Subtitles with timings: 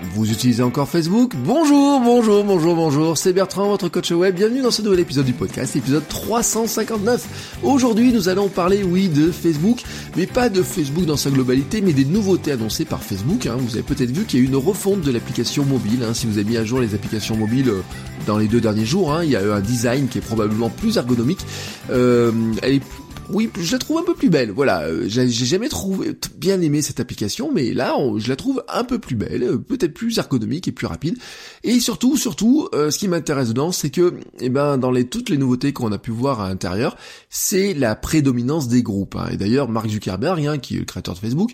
[0.00, 4.36] Vous utilisez encore Facebook Bonjour, bonjour, bonjour, bonjour, c'est Bertrand, votre coach web.
[4.36, 7.58] Bienvenue dans ce nouvel épisode du podcast, épisode 359.
[7.64, 9.82] Aujourd'hui, nous allons parler, oui, de Facebook,
[10.16, 13.46] mais pas de Facebook dans sa globalité, mais des nouveautés annoncées par Facebook.
[13.46, 13.56] Hein.
[13.58, 16.04] Vous avez peut-être vu qu'il y a eu une refonte de l'application mobile.
[16.08, 16.14] Hein.
[16.14, 17.82] Si vous avez mis à jour les applications mobiles euh,
[18.24, 20.70] dans les deux derniers jours, hein, il y a eu un design qui est probablement
[20.70, 21.44] plus ergonomique.
[21.90, 22.30] Euh,
[22.62, 22.82] elle est
[23.30, 24.50] oui, je la trouve un peu plus belle.
[24.50, 28.84] Voilà, euh, j'ai jamais trouvé bien aimé cette application, mais là, je la trouve un
[28.84, 31.18] peu plus belle, euh, peut-être plus ergonomique et plus rapide.
[31.62, 35.36] Et surtout, surtout, euh, ce qui m'intéresse dedans, c'est que, eh ben, dans toutes les
[35.36, 36.96] nouveautés qu'on a pu voir à l'intérieur,
[37.28, 39.16] c'est la prédominance des groupes.
[39.16, 39.28] Hein.
[39.32, 41.50] Et d'ailleurs, Mark Zuckerberg, hein, qui est le créateur de Facebook,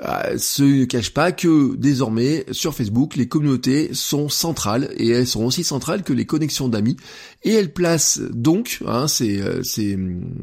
[0.00, 5.44] euh, se cache pas que désormais sur Facebook les communautés sont centrales et elles sont
[5.44, 6.96] aussi centrales que les connexions d'amis.
[7.42, 9.98] Et elles placent donc hein, ces, euh, ces,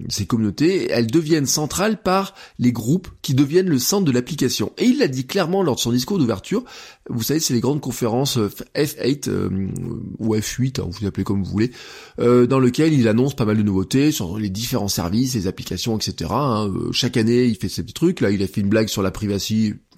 [0.09, 4.73] ces communautés elles deviennent centrales par les groupes qui deviennent le centre de l'application.
[4.77, 6.65] Et il l'a dit clairement lors de son discours d'ouverture.
[7.09, 9.69] Vous savez c'est les grandes conférences euh, F8 euh,
[10.19, 11.71] ou F8 hein, vous appelez comme vous voulez
[12.17, 16.31] dans lequel il annonce pas mal de nouveautés sur les différents services les applications etc
[16.33, 16.71] hein.
[16.91, 18.19] chaque année il fait ces petits trucs.
[18.19, 19.44] Là il a fait une blague sur la privation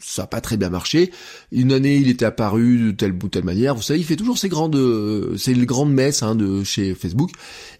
[0.01, 1.11] ça n'a pas très bien marché.
[1.51, 3.75] Une année, il était apparu de telle ou telle manière.
[3.75, 4.77] Vous savez, il fait toujours ces grandes,
[5.37, 7.31] ces grandes messes hein, de chez Facebook.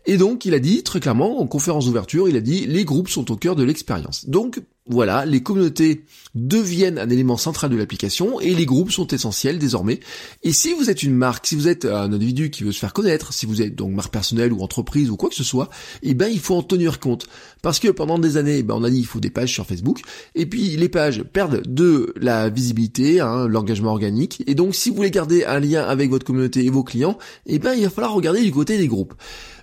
[0.05, 3.09] Et donc, il a dit très clairement en conférence d'ouverture, il a dit les groupes
[3.09, 4.27] sont au cœur de l'expérience.
[4.27, 4.59] Donc,
[4.89, 6.03] voilà, les communautés
[6.35, 9.99] deviennent un élément central de l'application et les groupes sont essentiels désormais.
[10.43, 12.93] Et si vous êtes une marque, si vous êtes un individu qui veut se faire
[12.93, 15.69] connaître, si vous êtes donc marque personnelle ou entreprise ou quoi que ce soit,
[16.03, 17.27] eh ben il faut en tenir compte.
[17.61, 20.01] Parce que pendant des années, ben, on a dit il faut des pages sur Facebook,
[20.35, 24.95] et puis les pages perdent de la visibilité, hein, l'engagement organique, et donc si vous
[24.95, 28.13] voulez garder un lien avec votre communauté et vos clients, eh ben il va falloir
[28.13, 29.15] regarder du côté des groupes.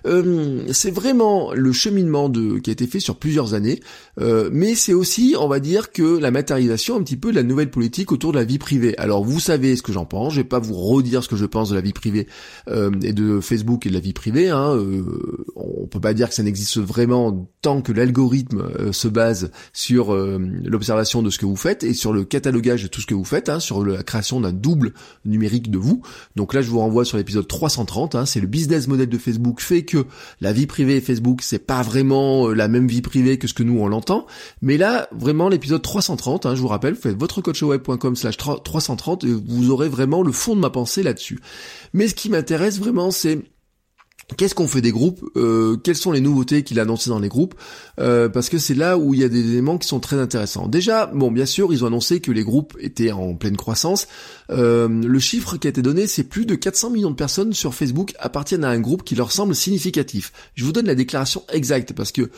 [0.05, 3.79] Euh, c'est vraiment le cheminement de qui a été fait sur plusieurs années,
[4.19, 7.43] euh, mais c'est aussi, on va dire, que la matérialisation un petit peu de la
[7.43, 8.97] nouvelle politique autour de la vie privée.
[8.97, 11.45] Alors vous savez ce que j'en pense, je vais pas vous redire ce que je
[11.45, 12.27] pense de la vie privée
[12.69, 14.49] euh, et de Facebook et de la vie privée.
[14.49, 14.77] Hein.
[15.55, 21.21] on peut pas dire que ça n'existe vraiment tant que l'algorithme se base sur l'observation
[21.21, 23.49] de ce que vous faites et sur le catalogage de tout ce que vous faites,
[23.49, 24.93] hein, sur la création d'un double
[25.25, 26.01] numérique de vous.
[26.35, 28.15] Donc là, je vous renvoie sur l'épisode 330.
[28.15, 30.05] Hein, c'est le business model de Facebook fait que
[30.41, 33.63] la vie privée Facebook, c'est pas vraiment euh, la même vie privée que ce que
[33.63, 34.25] nous on l'entend.
[34.61, 39.33] Mais là, vraiment, l'épisode 330, hein, je vous rappelle, vous faites votrecoachweb.com slash 330 et
[39.33, 41.39] vous aurez vraiment le fond de ma pensée là-dessus.
[41.93, 43.39] Mais ce qui m'intéresse vraiment, c'est
[44.37, 47.27] Qu'est-ce qu'on fait des groupes euh, Quelles sont les nouveautés qu'il a annoncées dans les
[47.27, 47.53] groupes
[47.99, 50.67] euh, Parce que c'est là où il y a des éléments qui sont très intéressants.
[50.67, 54.07] Déjà, bon, bien sûr, ils ont annoncé que les groupes étaient en pleine croissance.
[54.49, 57.75] Euh, le chiffre qui a été donné, c'est plus de 400 millions de personnes sur
[57.75, 60.33] Facebook appartiennent à un groupe qui leur semble significatif.
[60.55, 62.31] Je vous donne la déclaration exacte parce que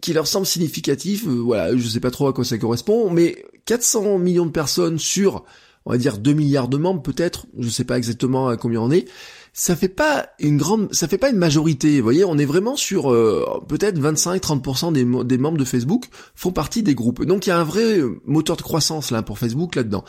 [0.00, 1.26] qui leur semble significatif.
[1.26, 5.44] voilà, je sais pas trop à quoi ça correspond, mais 400 millions de personnes sur,
[5.84, 7.46] on va dire 2 milliards de membres peut-être.
[7.58, 9.06] Je sais pas exactement à combien on est
[9.58, 11.96] ça fait pas une grande, ça fait pas une majorité.
[11.96, 16.52] Vous voyez, on est vraiment sur euh, peut-être 25-30% des, des membres de Facebook font
[16.52, 17.24] partie des groupes.
[17.24, 20.04] Donc il y a un vrai moteur de croissance là pour Facebook là-dedans.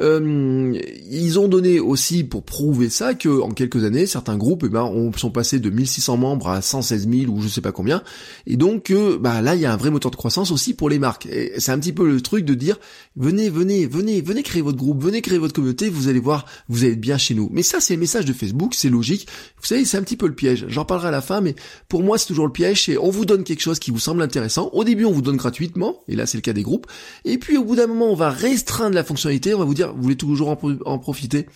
[0.00, 0.78] Euh,
[1.10, 4.82] ils ont donné aussi pour prouver ça que en quelques années, certains groupes eh ben,
[4.82, 8.02] ont, sont passés de 1600 membres à 116 000 ou je sais pas combien.
[8.46, 10.88] Et donc euh, bah, là, il y a un vrai moteur de croissance aussi pour
[10.88, 11.26] les marques.
[11.26, 12.78] Et c'est un petit peu le truc de dire
[13.16, 16.84] venez, venez, venez, venez créer votre groupe, venez créer votre communauté, vous allez voir, vous
[16.84, 17.48] allez être bien chez nous.
[17.52, 19.28] Mais ça, c'est le message de Facebook, c'est logique.
[19.60, 20.66] Vous savez, c'est un petit peu le piège.
[20.68, 21.54] J'en parlerai à la fin, mais
[21.88, 22.84] pour moi, c'est toujours le piège.
[22.84, 24.70] C'est on vous donne quelque chose qui vous semble intéressant.
[24.72, 26.86] Au début, on vous donne gratuitement, et là, c'est le cas des groupes.
[27.24, 29.54] Et puis, au bout d'un moment, on va restreindre la fonctionnalité.
[29.54, 31.46] On va vous dire vous voulez toujours en, profiter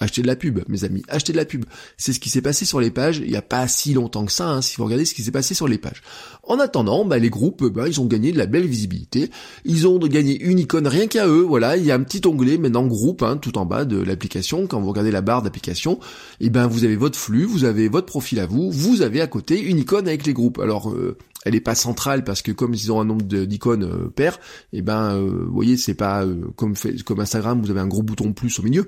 [0.00, 1.64] Achetez de la pub, mes amis, achetez de la pub.
[1.96, 4.32] C'est ce qui s'est passé sur les pages, il n'y a pas si longtemps que
[4.32, 6.02] ça, hein, si vous regardez ce qui s'est passé sur les pages.
[6.42, 9.30] En attendant, bah, les groupes, bah, ils ont gagné de la belle visibilité,
[9.64, 12.58] ils ont gagné une icône rien qu'à eux, voilà, il y a un petit onglet
[12.58, 16.00] maintenant groupe, hein, tout en bas de l'application, quand vous regardez la barre d'application,
[16.40, 19.20] et eh ben vous avez votre flux, vous avez votre profil à vous, vous avez
[19.20, 20.58] à côté une icône avec les groupes.
[20.58, 24.08] Alors, euh, elle est pas centrale parce que comme ils ont un nombre d'icônes euh,
[24.08, 24.38] paires,
[24.72, 27.80] et eh ben euh, vous voyez c'est pas euh, comme fait, comme Instagram vous avez
[27.80, 28.86] un gros bouton plus au milieu.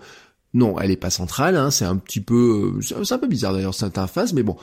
[0.54, 3.74] Non, elle est pas centrale, hein, c'est un petit peu, c'est un peu bizarre d'ailleurs
[3.74, 4.56] cette interface, mais bon,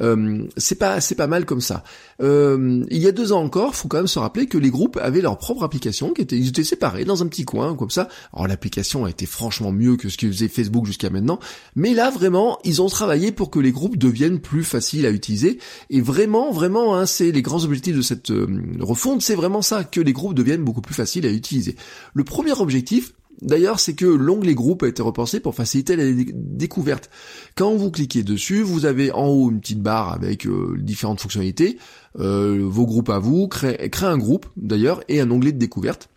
[0.00, 1.84] euh, c'est pas c'est pas mal comme ça.
[2.22, 4.98] Euh, il y a deux ans encore, faut quand même se rappeler que les groupes
[5.00, 8.08] avaient leur propre application, qui était ils étaient séparés dans un petit coin comme ça.
[8.34, 11.40] Alors l'application a été franchement mieux que ce que faisait Facebook jusqu'à maintenant,
[11.74, 15.58] mais là vraiment ils ont travaillé pour que les groupes deviennent plus faciles à utiliser.
[15.88, 18.46] Et vraiment vraiment, hein, c'est les grands objectifs de cette euh,
[18.80, 21.74] refonte, c'est vraiment ça que les groupes deviennent beaucoup plus faciles à utiliser.
[22.12, 26.04] Le premier objectif, D'ailleurs, c'est que l'onglet groupe a été repensé pour faciliter la
[26.34, 27.08] découverte.
[27.54, 31.78] Quand vous cliquez dessus, vous avez en haut une petite barre avec euh, différentes fonctionnalités,
[32.18, 36.08] euh, vos groupes à vous, créer un groupe d'ailleurs, et un onglet de découverte.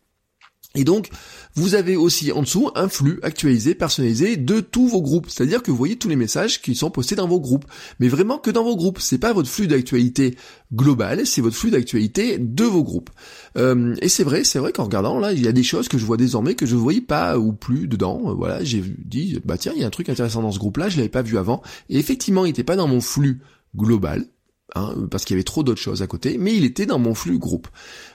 [0.74, 1.10] Et donc,
[1.56, 5.30] vous avez aussi en dessous un flux actualisé, personnalisé de tous vos groupes.
[5.30, 7.66] C'est-à-dire que vous voyez tous les messages qui sont postés dans vos groupes.
[8.00, 9.00] Mais vraiment que dans vos groupes.
[9.00, 10.36] C'est pas votre flux d'actualité
[10.74, 13.10] global, c'est votre flux d'actualité de vos groupes.
[13.58, 15.98] Euh, et c'est vrai, c'est vrai qu'en regardant là, il y a des choses que
[15.98, 18.22] je vois désormais que je ne voyais pas ou plus dedans.
[18.28, 20.90] Euh, voilà, j'ai dit, bah tiens, il y a un truc intéressant dans ce groupe-là,
[20.90, 21.62] je l'avais pas vu avant.
[21.90, 23.42] Et effectivement, il n'était pas dans mon flux
[23.76, 24.26] global,
[24.74, 27.14] Hein, parce qu'il y avait trop d'autres choses à côté, mais il était dans mon
[27.14, 27.68] flux groupe.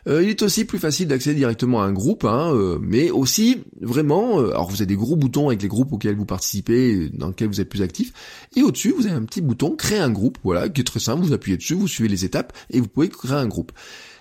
[0.09, 3.59] Euh, il est aussi plus facile d'accéder directement à un groupe, hein, euh, mais aussi
[3.83, 7.29] vraiment, euh, alors vous avez des gros boutons avec les groupes auxquels vous participez, dans
[7.29, 8.15] lesquels vous êtes plus actif,
[8.57, 11.23] et au-dessus vous avez un petit bouton créer un groupe, voilà, qui est très simple,
[11.23, 13.73] vous appuyez dessus, vous suivez les étapes, et vous pouvez créer un groupe.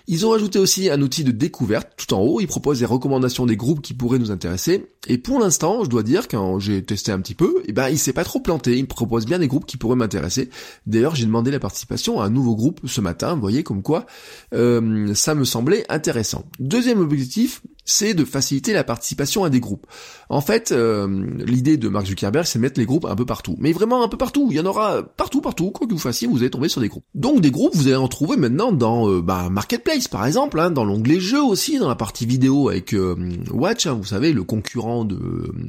[0.08, 2.40] Ils ont rajouté aussi un outil de découverte tout en haut.
[2.40, 4.86] Ils proposent des recommandations des groupes qui pourraient nous intéresser.
[5.08, 7.98] Et pour l'instant, je dois dire, quand j'ai testé un petit peu, eh ben, il
[7.98, 8.76] s'est pas trop planté.
[8.76, 10.48] Il me propose bien des groupes qui pourraient m'intéresser.
[10.86, 13.34] D'ailleurs, j'ai demandé la participation à un nouveau groupe ce matin.
[13.34, 14.06] Vous voyez comme quoi,
[14.54, 16.44] euh, ça me semblait intéressant.
[16.60, 19.86] Deuxième objectif, c'est de faciliter la participation à des groupes.
[20.28, 23.56] En fait, euh, l'idée de Mark Zuckerberg, c'est mettre les groupes un peu partout.
[23.58, 24.48] Mais vraiment un peu partout.
[24.50, 25.70] Il y en aura partout, partout.
[25.70, 27.04] Quoi que vous fassiez, vous allez tomber sur des groupes.
[27.14, 30.70] Donc des groupes, vous allez en trouver maintenant dans euh, bah, Marketplace, par exemple, hein,
[30.70, 33.14] dans l'onglet jeux aussi, dans la partie vidéo avec euh,
[33.52, 35.16] Watch, hein, vous savez, le concurrent de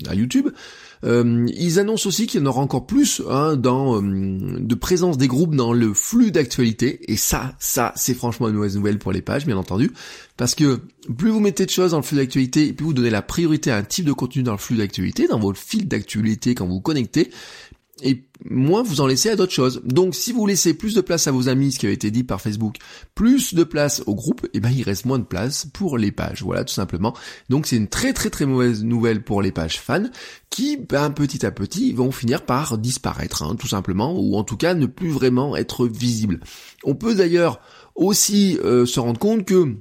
[0.10, 0.50] à YouTube.
[1.04, 5.18] Euh, ils annoncent aussi qu'il y en aura encore plus hein, dans euh, de présence
[5.18, 7.12] des groupes dans le flux d'actualité.
[7.12, 9.92] Et ça, ça, c'est franchement une mauvaise nouvelle pour les pages, bien entendu,
[10.38, 10.80] parce que
[11.18, 13.78] plus vous mettez de choses dans le flux d'actualité, plus vous donnez la priorité à
[13.78, 16.82] un type de contenu dans le flux d'actualité, dans votre fil d'actualité quand vous vous
[16.82, 17.32] connectez,
[18.02, 19.82] et moins vous en laissez à d'autres choses.
[19.84, 22.24] Donc si vous laissez plus de place à vos amis, ce qui avait été dit
[22.24, 22.76] par Facebook,
[23.16, 26.12] plus de place au groupe, et eh ben il reste moins de place pour les
[26.12, 26.44] pages.
[26.44, 27.14] Voilà tout simplement.
[27.50, 30.10] Donc c'est une très très très mauvaise nouvelle pour les pages fans
[30.50, 34.58] qui ben, petit à petit vont finir par disparaître, hein, tout simplement, ou en tout
[34.58, 36.40] cas ne plus vraiment être visibles.
[36.84, 37.60] On peut d'ailleurs
[37.96, 39.76] aussi euh, se rendre compte que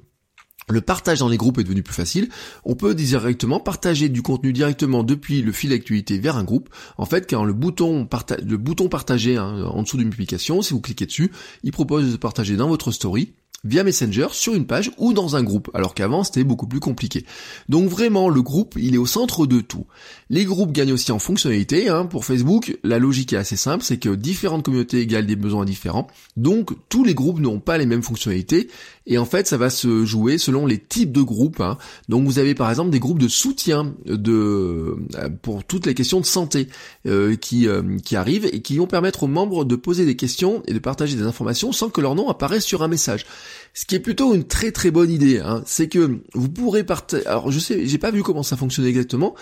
[0.69, 2.29] le partage dans les groupes est devenu plus facile.
[2.65, 6.69] On peut directement partager du contenu directement depuis le fil d'actualité vers un groupe.
[6.99, 8.09] En fait, quand le bouton,
[8.45, 11.31] le bouton partager hein, en dessous d'une publication, si vous cliquez dessus,
[11.63, 13.33] il propose de partager dans votre story
[13.67, 17.25] via Messenger sur une page ou dans un groupe, alors qu'avant c'était beaucoup plus compliqué.
[17.69, 19.87] Donc vraiment le groupe il est au centre de tout.
[20.31, 21.89] Les groupes gagnent aussi en fonctionnalité.
[21.89, 22.07] Hein.
[22.07, 26.07] Pour Facebook, la logique est assez simple, c'est que différentes communautés égalent des besoins différents.
[26.37, 28.69] Donc tous les groupes n'ont pas les mêmes fonctionnalités.
[29.07, 31.61] Et en fait, ça va se jouer selon les types de groupes.
[31.61, 31.79] Hein.
[32.09, 36.21] Donc vous avez par exemple des groupes de soutien de euh, pour toutes les questions
[36.21, 36.69] de santé
[37.07, 40.63] euh, qui euh, qui arrivent et qui vont permettre aux membres de poser des questions
[40.67, 43.27] et de partager des informations sans que leur nom apparaisse sur un message.
[43.75, 45.63] Ce qui est plutôt une très très bonne idée, hein.
[45.67, 47.27] c'est que vous pourrez partager.
[47.27, 49.35] Alors je sais, j'ai pas vu comment ça fonctionne exactement,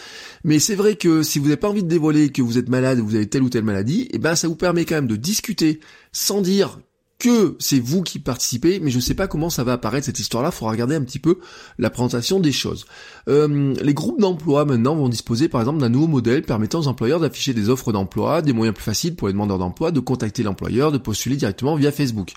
[0.43, 3.00] mais c'est vrai que si vous n'avez pas envie de dévoiler que vous êtes malade,
[3.00, 5.06] ou vous avez telle ou telle maladie, et eh ben ça vous permet quand même
[5.06, 5.81] de discuter
[6.12, 6.81] sans dire
[7.19, 10.50] que c'est vous qui participez, mais je sais pas comment ça va apparaître cette histoire-là,
[10.50, 11.38] faudra regarder un petit peu
[11.78, 12.87] la présentation des choses.
[13.28, 17.20] Euh, les groupes d'emploi maintenant vont disposer par exemple d'un nouveau modèle permettant aux employeurs
[17.20, 20.93] d'afficher des offres d'emploi, des moyens plus faciles pour les demandeurs d'emploi de contacter l'employeur,
[20.93, 22.32] de postuler directement via Facebook.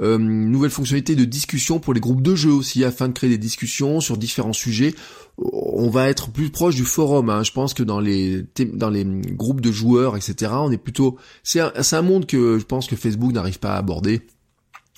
[0.00, 3.38] Euh, nouvelle fonctionnalité de discussion pour les groupes de jeux aussi, afin de créer des
[3.38, 4.94] discussions sur différents sujets.
[5.38, 7.30] On va être plus proche du forum.
[7.30, 7.42] Hein.
[7.42, 10.52] Je pense que dans les dans les groupes de joueurs, etc.
[10.54, 11.16] On est plutôt.
[11.42, 14.22] C'est un, un monde que je pense que Facebook n'arrive pas à aborder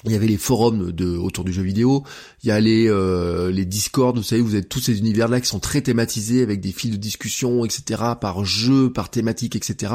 [0.04, 2.04] il y avait les forums de autour du jeu vidéo,
[2.46, 5.40] il y a les euh, les Discord, vous savez, vous avez tous ces univers là
[5.40, 8.00] qui sont très thématisés avec des fils de discussion, etc.
[8.20, 9.94] par jeu, par thématique, etc.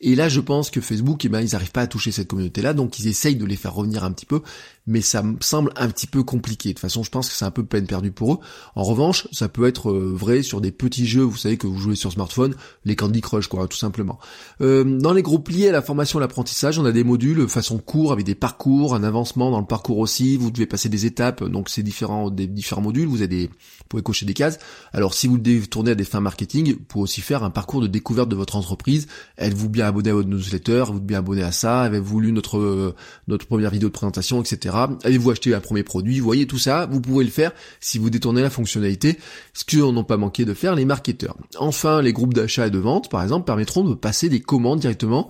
[0.00, 2.60] Et là, je pense que Facebook, eh ben, ils n'arrivent pas à toucher cette communauté
[2.60, 4.42] là, donc ils essayent de les faire revenir un petit peu
[4.86, 6.70] mais ça me semble un petit peu compliqué.
[6.70, 8.38] De toute façon, je pense que c'est un peu peine perdue pour eux.
[8.74, 11.78] En revanche, ça peut être euh, vrai sur des petits jeux, vous savez, que vous
[11.78, 12.54] jouez sur smartphone,
[12.84, 14.18] les Candy Crush, quoi, tout simplement.
[14.60, 17.78] Euh, dans les groupes liés à la formation et l'apprentissage, on a des modules façon
[17.78, 21.44] cours avec des parcours, un avancement dans le parcours aussi, vous devez passer des étapes,
[21.44, 24.58] donc c'est différents des différents modules, vous avez des, vous pouvez cocher des cases.
[24.92, 27.80] Alors si vous le tournez à des fins marketing, vous pouvez aussi faire un parcours
[27.80, 29.06] de découverte de votre entreprise.
[29.38, 30.84] Êtes-vous bien abonné à votre newsletter?
[30.88, 31.82] Êtes-vous bien abonné à ça?
[31.82, 32.94] Avez-vous lu notre
[33.28, 34.74] notre première vidéo de présentation, etc.
[35.04, 36.18] Avez-vous acheté un premier produit?
[36.18, 39.18] Vous voyez tout ça, vous pouvez le faire si vous détournez la fonctionnalité,
[39.52, 41.36] ce que n'ont pas manqué de faire les marketeurs.
[41.58, 45.28] Enfin, les groupes d'achat et de vente, par exemple, permettront de passer des commandes directement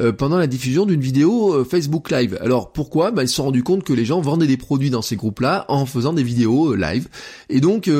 [0.00, 2.38] euh, pendant la diffusion d'une vidéo euh, Facebook Live.
[2.40, 3.10] Alors pourquoi?
[3.10, 5.66] Bah, Ils se sont rendus compte que les gens vendaient des produits dans ces groupes-là
[5.68, 7.08] en faisant des vidéos euh, live.
[7.48, 7.90] Et donc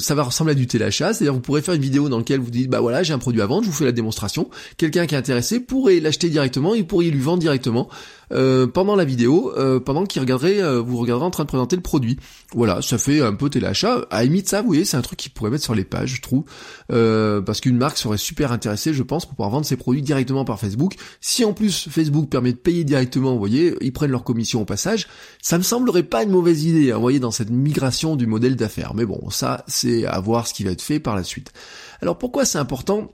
[0.00, 2.50] ça va ressembler à du téléchat, c'est-à-dire vous pourrez faire une vidéo dans laquelle vous
[2.50, 4.50] dites bah voilà j'ai un produit à vendre, je vous fais la démonstration.
[4.76, 7.88] Quelqu'un qui est intéressé pourrait l'acheter directement, il pourrait lui vendre directement.
[8.32, 11.76] Euh, pendant la vidéo, euh, pendant qu'il regarderait, euh, vous regarderez en train de présenter
[11.76, 12.18] le produit.
[12.54, 14.06] Voilà, ça fait un peu téléachat.
[14.10, 16.22] À limite ça, vous voyez, c'est un truc qui pourrait mettre sur les pages, je
[16.22, 16.44] trouve,
[16.88, 20.58] parce qu'une marque serait super intéressée, je pense, pour pouvoir vendre ses produits directement par
[20.58, 20.94] Facebook.
[21.20, 24.64] Si en plus Facebook permet de payer directement, vous voyez, ils prennent leur commission au
[24.64, 25.06] passage,
[25.42, 28.56] ça me semblerait pas une mauvaise idée, hein, vous voyez, dans cette migration du modèle
[28.56, 28.94] d'affaires.
[28.94, 31.52] Mais bon, ça, c'est à voir ce qui va être fait par la suite.
[32.00, 33.12] Alors pourquoi c'est important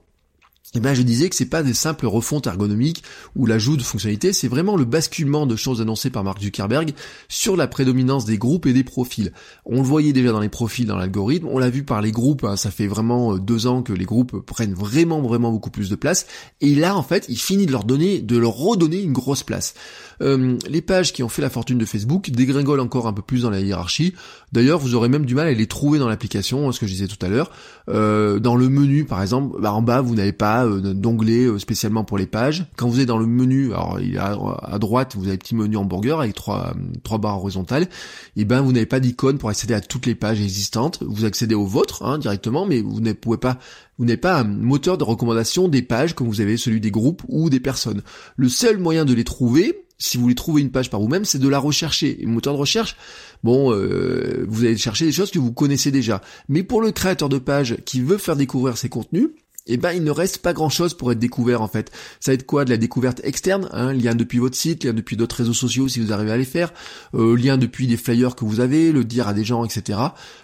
[0.77, 3.03] eh ben, je disais que c'est pas des simples refontes ergonomiques
[3.37, 6.93] ou l'ajout de fonctionnalités, c'est vraiment le basculement de choses annoncées par Mark Zuckerberg
[7.29, 9.33] sur la prédominance des groupes et des profils.
[9.65, 12.45] On le voyait déjà dans les profils, dans l'algorithme, on l'a vu par les groupes,
[12.45, 15.91] hein, ça fait vraiment euh, deux ans que les groupes prennent vraiment vraiment beaucoup plus
[15.91, 16.27] de place,
[16.61, 19.75] et là en fait il finit de leur donner, de leur redonner une grosse place.
[20.23, 23.43] Euh, les pages qui ont fait la fortune de Facebook dégringolent encore un peu plus
[23.43, 24.15] dans la hiérarchie.
[24.53, 27.09] D'ailleurs, vous aurez même du mal à les trouver dans l'application, ce que je disais
[27.09, 27.51] tout à l'heure.
[27.89, 32.05] Euh, dans le menu, par exemple, bah, en bas, vous n'avez pas euh, d'onglet spécialement
[32.05, 32.67] pour les pages.
[32.77, 36.21] Quand vous êtes dans le menu, alors à, droite, vous avez un petit menu hamburger
[36.21, 37.89] avec trois, trois barres horizontales.
[38.37, 41.03] Et ben, vous n'avez pas d'icône pour accéder à toutes les pages existantes.
[41.07, 43.59] Vous accédez aux vôtres hein, directement, mais vous ne pouvez pas
[43.99, 47.23] vous n'avez pas un moteur de recommandation des pages comme vous avez celui des groupes
[47.29, 48.03] ou des personnes.
[48.37, 51.39] Le seul moyen de les trouver, si vous voulez trouver une page par vous-même, c'est
[51.39, 52.21] de la rechercher.
[52.21, 52.97] Et moteur de recherche,
[53.45, 56.21] bon, euh, vous allez chercher des choses que vous connaissez déjà.
[56.49, 59.29] Mais pour le créateur de page qui veut faire découvrir ses contenus,
[59.67, 61.91] eh ben il ne reste pas grand chose pour être découvert en fait.
[62.21, 62.65] Ça va être quoi?
[62.65, 66.01] De la découverte externe, hein, lien depuis votre site, lien depuis d'autres réseaux sociaux si
[66.01, 66.73] vous arrivez à les faire,
[67.15, 69.99] euh, lien depuis des flyers que vous avez, le dire à des gens, etc.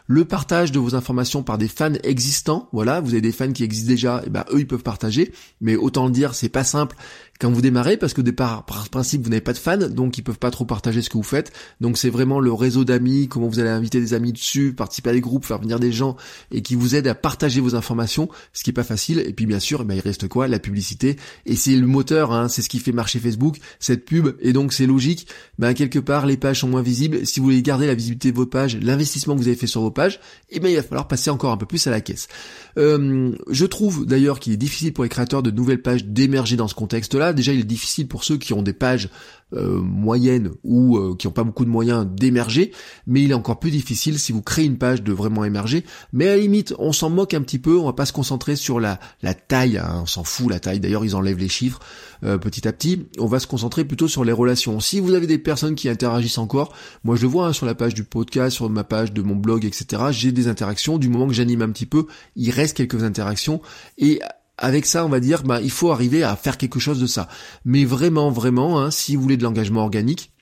[0.07, 3.63] Le partage de vos informations par des fans existants, voilà, vous avez des fans qui
[3.63, 6.97] existent déjà, eh ben eux ils peuvent partager, mais autant le dire, c'est pas simple
[7.41, 10.23] quand vous démarrez parce que départ par principe vous n'avez pas de fans donc ils
[10.23, 13.49] peuvent pas trop partager ce que vous faites donc c'est vraiment le réseau d'amis comment
[13.49, 16.17] vous allez inviter des amis dessus participer à des groupes faire venir des gens
[16.53, 19.47] et qui vous aident à partager vos informations ce qui est pas facile et puis
[19.47, 20.49] bien sûr ben, il reste quoi?
[20.49, 21.17] La publicité.
[21.47, 24.37] Et c'est le moteur hein, c'est ce qui fait marcher Facebook cette pub.
[24.41, 25.27] Et donc c'est logique.
[25.59, 27.27] Ben quelque part les pages sont moins visibles.
[27.27, 29.81] Si vous voulez garder la visibilité de vos pages l'investissement que vous avez fait sur
[29.81, 32.29] vos pages eh ben il va falloir passer encore un peu plus à la caisse.
[32.79, 36.69] Euh, je trouve d'ailleurs qu'il est difficile pour les créateurs de nouvelles pages d'émerger dans
[36.69, 39.09] ce contexte là déjà il est difficile pour ceux qui ont des pages
[39.53, 42.71] euh, moyennes ou euh, qui n'ont pas beaucoup de moyens d'émerger,
[43.09, 45.85] mais il est encore plus difficile si vous créez une page de vraiment émerger.
[46.13, 48.55] Mais à la limite, on s'en moque un petit peu, on va pas se concentrer
[48.55, 51.81] sur la, la taille, hein, on s'en fout la taille, d'ailleurs ils enlèvent les chiffres
[52.25, 54.81] euh, petit à petit, on va se concentrer plutôt sur les relations.
[54.81, 57.75] Si vous avez des personnes qui interagissent encore, moi je le vois hein, sur la
[57.75, 61.27] page du podcast, sur ma page de mon blog, etc., j'ai des interactions, du moment
[61.27, 63.61] que j'anime un petit peu, il reste quelques interactions,
[63.99, 64.21] et
[64.59, 67.29] avec ça, on va dire, bah, il faut arriver à faire quelque chose de ça.
[67.65, 70.33] Mais vraiment, vraiment, hein, si vous voulez de l'engagement organique,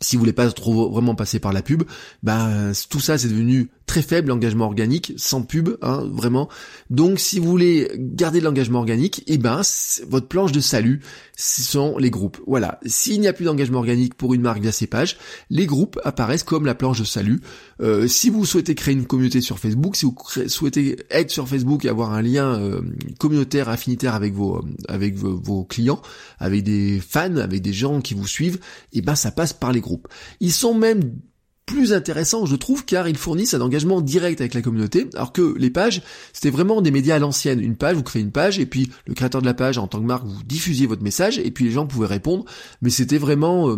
[0.00, 1.84] si vous voulez pas trop vraiment passer par la pub,
[2.22, 6.48] ben tout ça c'est devenu très faible l'engagement organique, sans pub, hein, vraiment.
[6.90, 9.62] Donc si vous voulez garder de l'engagement organique, eh ben
[10.08, 11.00] votre planche de salut,
[11.36, 12.38] ce sont les groupes.
[12.46, 12.80] Voilà.
[12.84, 15.16] S'il n'y a plus d'engagement organique pour une marque via ses pages,
[15.50, 17.40] les groupes apparaissent comme la planche de salut.
[17.80, 20.16] Euh, si vous souhaitez créer une communauté sur Facebook, si vous
[20.48, 22.80] souhaitez être sur Facebook et avoir un lien euh,
[23.18, 26.02] communautaire, affinitaire avec vos avec vos, clients,
[26.38, 28.58] avec des fans, avec des gens qui vous suivent,
[28.92, 30.08] eh ben ça passe par les groupes.
[30.40, 31.20] Ils sont même
[31.66, 35.56] plus intéressant, je trouve, car ils fournissent un engagement direct avec la communauté, alors que
[35.58, 36.00] les pages,
[36.32, 37.60] c'était vraiment des médias à l'ancienne.
[37.60, 39.98] Une page, vous créez une page, et puis le créateur de la page, en tant
[39.98, 42.44] que marque, vous diffusiez votre message, et puis les gens pouvaient répondre,
[42.82, 43.76] mais c'était vraiment, euh,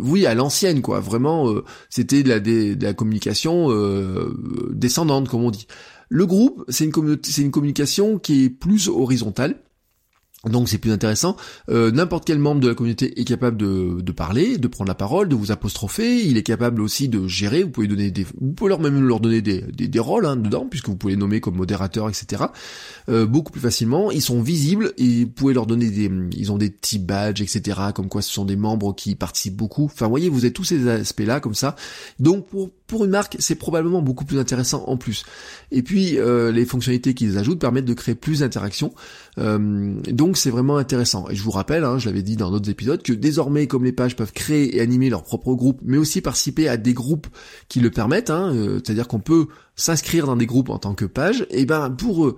[0.00, 1.00] oui, à l'ancienne, quoi.
[1.00, 5.66] Vraiment, euh, c'était de la, de la communication euh, descendante, comme on dit.
[6.10, 9.56] Le groupe, c'est une, c'est une communication qui est plus horizontale,
[10.50, 11.36] donc c'est plus intéressant.
[11.68, 14.94] Euh, n'importe quel membre de la communauté est capable de, de, parler, de prendre la
[14.94, 16.22] parole, de vous apostropher.
[16.24, 17.62] Il est capable aussi de gérer.
[17.62, 20.36] Vous pouvez donner des, vous pouvez leur même leur donner des, des, des rôles hein,
[20.36, 22.44] dedans, puisque vous pouvez les nommer comme modérateur, etc.
[23.08, 24.10] Euh, beaucoup plus facilement.
[24.10, 27.80] Ils sont visibles et vous pouvez leur donner des, ils ont des petits badges, etc.
[27.94, 29.84] Comme quoi ce sont des membres qui participent beaucoup.
[29.84, 31.76] Enfin, voyez, vous avez tous ces aspects-là comme ça.
[32.18, 35.24] Donc pour pour une marque, c'est probablement beaucoup plus intéressant en plus.
[35.70, 38.94] Et puis euh, les fonctionnalités qu'ils ajoutent permettent de créer plus d'interactions.
[39.38, 41.28] Euh, donc donc c'est vraiment intéressant.
[41.30, 43.92] Et je vous rappelle, hein, je l'avais dit dans d'autres épisodes, que désormais, comme les
[43.92, 47.28] pages peuvent créer et animer leur propre groupe, mais aussi participer à des groupes
[47.68, 51.04] qui le permettent, hein, euh, c'est-à-dire qu'on peut s'inscrire dans des groupes en tant que
[51.04, 52.36] page, et ben pour eux,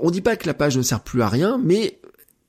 [0.00, 2.00] on dit pas que la page ne sert plus à rien, mais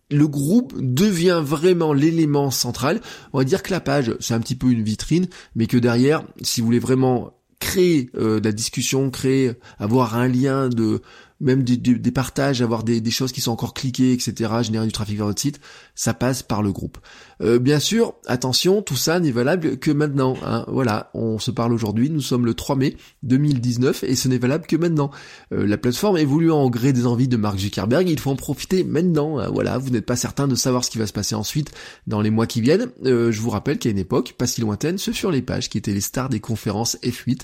[0.09, 3.01] le groupe devient vraiment l'élément central.
[3.33, 6.23] On va dire que la page, c'est un petit peu une vitrine, mais que derrière,
[6.41, 11.01] si vous voulez vraiment créer euh, de la discussion, créer, avoir un lien de
[11.43, 15.27] même des, partages, avoir des, choses qui sont encore cliquées, etc., générer du trafic vers
[15.27, 15.59] votre site,
[15.95, 16.97] ça passe par le groupe.
[17.41, 20.35] Euh, bien sûr, attention, tout ça n'est valable que maintenant.
[20.45, 20.65] Hein.
[20.67, 24.65] Voilà, on se parle aujourd'hui, nous sommes le 3 mai 2019 et ce n'est valable
[24.65, 25.12] que maintenant.
[25.51, 28.83] Euh, la plateforme évolue en gré des envies de Mark Zuckerberg, il faut en profiter
[28.83, 29.39] maintenant.
[29.39, 29.50] Hein.
[29.51, 31.71] Voilà, vous n'êtes pas certain de savoir ce qui va se passer ensuite
[32.07, 32.89] dans les mois qui viennent.
[33.05, 35.77] Euh, je vous rappelle qu'à une époque, pas si lointaine, ce furent les pages qui
[35.77, 37.41] étaient les stars des conférences F8.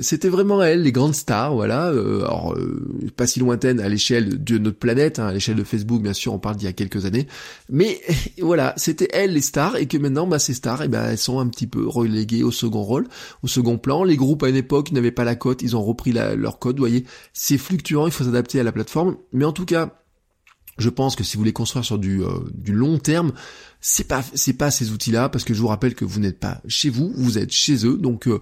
[0.00, 1.86] c'était vraiment elles, les grandes stars, voilà.
[1.86, 2.54] alors,
[3.16, 6.32] pas si lointaine à l'échelle de notre planète, hein, à l'échelle de Facebook, bien sûr,
[6.32, 7.26] on parle d'il y a quelques années.
[7.68, 8.00] Mais
[8.40, 11.38] voilà, c'était elles les stars, et que maintenant, bah, ces stars, eh ben, elles sont
[11.38, 13.08] un petit peu reléguées au second rôle,
[13.42, 14.04] au second plan.
[14.04, 16.82] Les groupes à une époque n'avaient pas la cote, ils ont repris leur code, vous
[16.82, 17.04] voyez.
[17.32, 19.16] C'est fluctuant, il faut s'adapter à la plateforme.
[19.32, 20.00] Mais en tout cas,
[20.80, 23.32] je pense que si vous voulez construire sur du, euh, du long terme,
[23.80, 26.60] c'est pas c'est pas ces outils-là parce que je vous rappelle que vous n'êtes pas
[26.66, 27.96] chez vous, vous êtes chez eux.
[27.96, 28.40] Donc euh,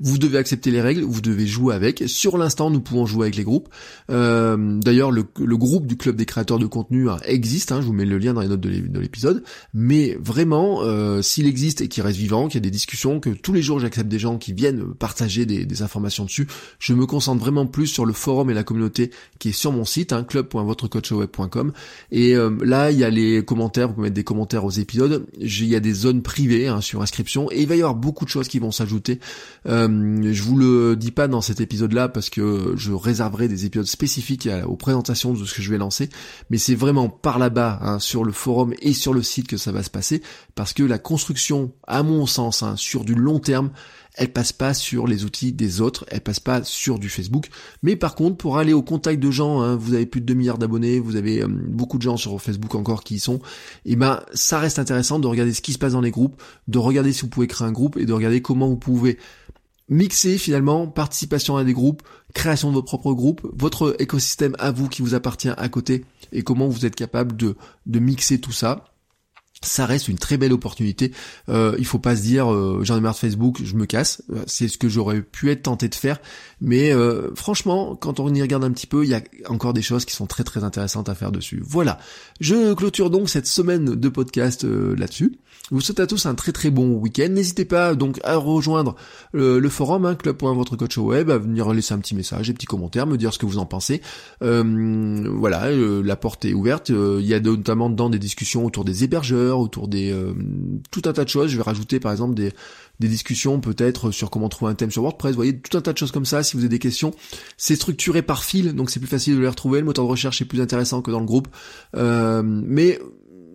[0.00, 2.04] vous devez accepter les règles, vous devez jouer avec.
[2.06, 3.68] Sur l'instant, nous pouvons jouer avec les groupes.
[4.10, 5.24] Euh, d'ailleurs, le,
[5.56, 7.70] groupe du club des créateurs de contenu hein, existe.
[7.70, 9.44] Hein, je vous mets le lien dans les notes de l'épisode.
[9.74, 13.30] Mais vraiment, euh, s'il existe et qu'il reste vivant, qu'il y a des discussions, que
[13.30, 16.46] tous les jours j'accepte des gens qui viennent partager des, informations dessus,
[16.78, 19.84] je me concentre vraiment plus sur le forum et la communauté qui est sur mon
[19.84, 21.72] site, hein, club.votrecoachweb.com.
[22.10, 23.88] Et euh, là, il y a les commentaires.
[23.88, 25.26] Vous pouvez mettre des commentaires aux épisodes.
[25.38, 28.24] Il y a des zones privées hein, sur inscription et il va y avoir beaucoup
[28.24, 29.20] de choses qui vont s'ajouter.
[29.66, 33.86] Euh, je vous le dis pas dans cet épisode-là parce que je réserverai des épisodes
[33.86, 36.08] spécifiques aux présentations de ce que je vais lancer,
[36.50, 39.72] mais c'est vraiment par là-bas, hein, sur le forum et sur le site que ça
[39.72, 40.22] va se passer,
[40.54, 43.70] parce que la construction, à mon sens, hein, sur du long terme,
[44.14, 47.48] elle passe pas sur les outils des autres, elle passe pas sur du Facebook.
[47.82, 50.34] Mais par contre, pour aller au contact de gens, hein, vous avez plus de 2
[50.34, 53.36] milliards d'abonnés, vous avez euh, beaucoup de gens sur Facebook encore qui y sont,
[53.84, 56.40] et eh ben ça reste intéressant de regarder ce qui se passe dans les groupes,
[56.68, 59.18] de regarder si vous pouvez créer un groupe et de regarder comment vous pouvez
[59.90, 64.88] mixer finalement participation à des groupes, création de votre propre groupe, votre écosystème à vous
[64.88, 67.56] qui vous appartient à côté et comment vous êtes capable de,
[67.86, 68.84] de mixer tout ça
[69.62, 71.12] ça reste une très belle opportunité.
[71.50, 74.22] Euh, il faut pas se dire euh, j'en ai marre de Facebook, je me casse.
[74.30, 76.18] Euh, c'est ce que j'aurais pu être tenté de faire,
[76.62, 79.82] mais euh, franchement, quand on y regarde un petit peu, il y a encore des
[79.82, 81.62] choses qui sont très très intéressantes à faire dessus.
[81.62, 81.98] Voilà.
[82.40, 85.38] Je clôture donc cette semaine de podcast là-dessus.
[85.68, 87.28] Je vous souhaite à tous un très très bon week-end.
[87.30, 88.96] N'hésitez pas donc à rejoindre
[89.32, 93.16] le forum hein, club.votrecoach web, à venir laisser un petit message, des petits commentaires, me
[93.16, 94.00] dire ce que vous en pensez.
[94.40, 96.88] voilà, la porte est ouverte.
[96.88, 100.32] Il y a notamment dedans des discussions autour des hébergeurs autour des euh,
[100.90, 101.50] tout un tas de choses.
[101.50, 102.52] Je vais rajouter par exemple des,
[103.00, 105.32] des discussions peut-être sur comment trouver un thème sur WordPress.
[105.32, 106.42] Vous voyez, tout un tas de choses comme ça.
[106.42, 107.12] Si vous avez des questions,
[107.56, 109.80] c'est structuré par fil, donc c'est plus facile de les retrouver.
[109.80, 111.48] Le moteur de recherche est plus intéressant que dans le groupe.
[111.96, 112.98] Euh, mais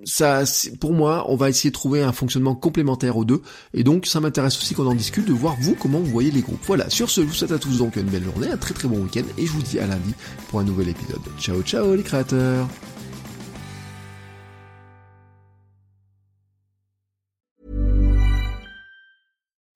[0.05, 0.43] ça,
[0.79, 3.41] pour moi, on va essayer de trouver un fonctionnement complémentaire aux deux.
[3.73, 6.41] Et donc, ça m'intéresse aussi qu'on en discute, de voir vous comment vous voyez les
[6.41, 6.62] groupes.
[6.65, 6.89] Voilà.
[6.89, 8.99] Sur ce, je vous souhaite à tous donc une belle journée, un très très bon
[8.99, 10.13] week-end, et je vous dis à lundi
[10.49, 11.21] pour un nouvel épisode.
[11.39, 12.67] Ciao ciao les créateurs.